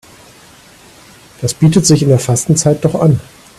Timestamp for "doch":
2.83-2.95